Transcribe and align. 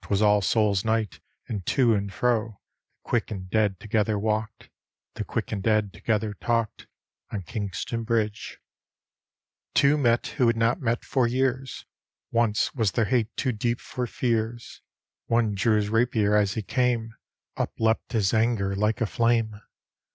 'Twas 0.00 0.22
All 0.22 0.40
Soub' 0.40 0.82
Night, 0.82 1.20
and 1.46 1.66
to 1.66 1.92
and 1.92 2.10
fro 2.10 2.58
The 3.04 3.08
quick 3.10 3.30
and 3.30 3.50
dead 3.50 3.78
together 3.78 4.18
walked, 4.18 4.70
The 5.12 5.24
quick 5.24 5.52
and 5.52 5.62
dead 5.62 5.92
together 5.92 6.32
talked. 6.32 6.86
On 7.32 7.42
Kii^ston 7.42 8.06
Bridge. 8.06 8.62
D,gt,, 9.74 9.74
erihyGOOgle 9.74 9.74
On 9.74 9.74
Kingston 9.74 9.74
Bridge 9.74 9.74
v 9.74 9.74
Two 9.92 9.98
met 9.98 10.26
who 10.26 10.46
bad 10.46 10.56
not 10.56 10.80
met 10.80 11.04
for 11.04 11.26
years; 11.28 11.84
Oiux 12.32 12.74
was 12.74 12.92
their 12.92 13.04
hate 13.04 13.36
too 13.36 13.52
deep 13.52 13.82
for 13.82 14.06
fears: 14.06 14.80
One 15.26 15.54
drew 15.54 15.76
his 15.76 15.90
rapier 15.90 16.34
as 16.34 16.54
he 16.54 16.62
came, 16.62 17.14
Upleapt 17.58 18.12
his 18.12 18.32
anger 18.32 18.74
like 18.74 19.02
a 19.02 19.06
flame. 19.06 19.60